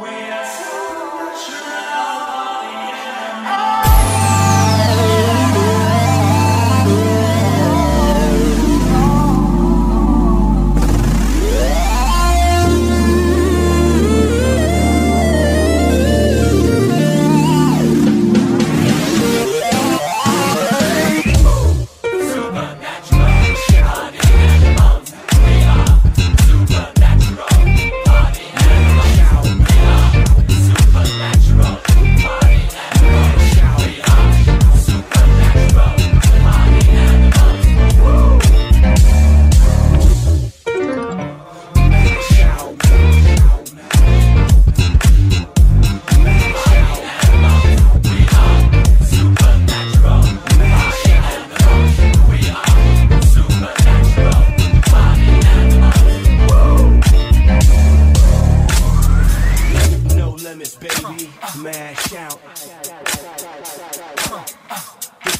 [0.00, 2.09] We are supernatural.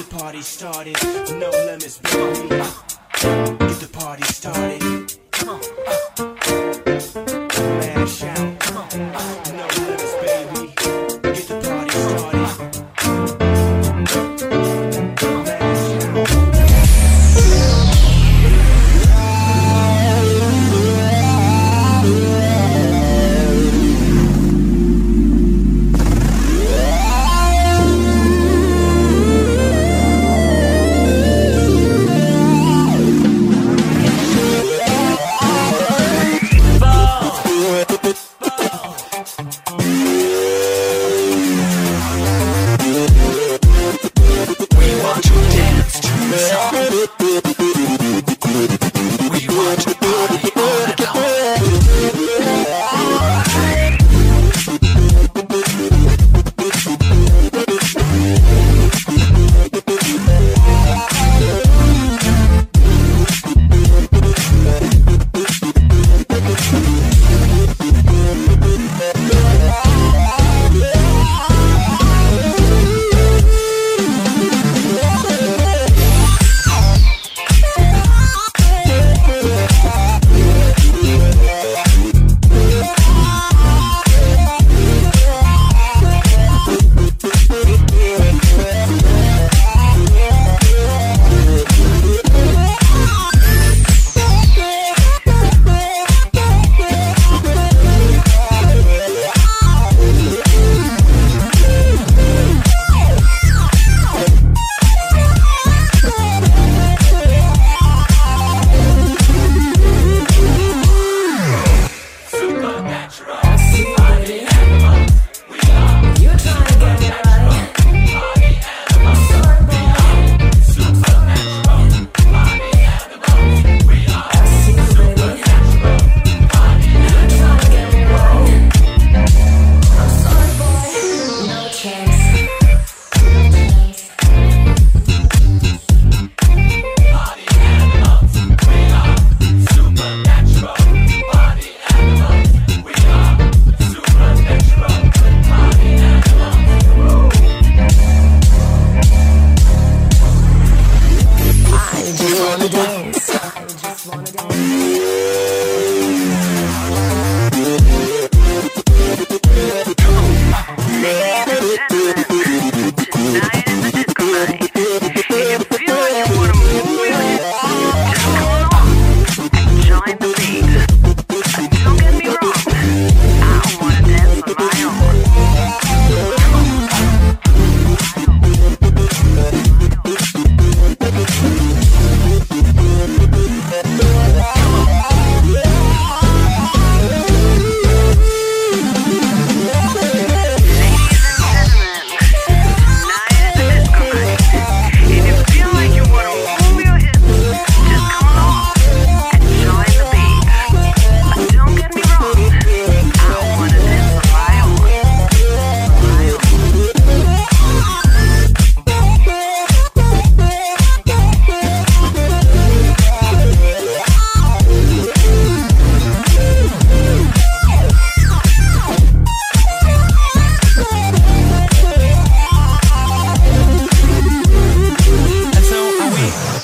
[0.00, 0.96] the party started.
[1.38, 2.48] No limits, baby.
[2.48, 5.18] Get the party started.
[5.30, 5.60] Come on.
[7.80, 8.49] Man, shout.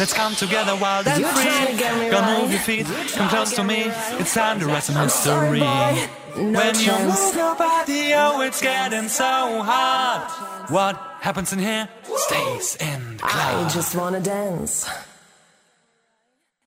[0.07, 1.49] Let's come together wild and You're free.
[1.49, 2.11] Right.
[2.13, 3.89] Go move your feet, You're come close to me.
[3.89, 4.21] Right.
[4.21, 5.59] It's to us a mystery.
[5.59, 10.67] When you move your body, oh, it's getting so hot.
[10.69, 11.89] What happens in here
[12.19, 13.25] stays in the.
[13.25, 14.89] I just wanna dance.